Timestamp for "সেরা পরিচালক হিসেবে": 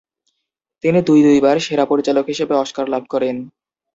1.59-2.53